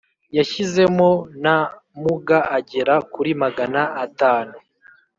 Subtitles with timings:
[0.37, 1.09] yashyizemo
[1.43, 4.55] n’amuga agera kuri magana atanu